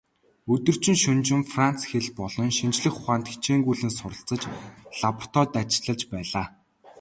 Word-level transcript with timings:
Өдөржин 0.53 0.97
шөнөжин 1.03 1.43
Франц 1.53 1.79
хэл 1.89 2.07
болон 2.19 2.49
шинжлэх 2.57 2.95
ухаанд 2.99 3.25
хичээнгүйлэн 3.31 3.91
суралцаж, 3.97 4.41
лабораторид 5.01 5.53
ажиллаж 5.61 6.01
байлаа. 6.11 6.45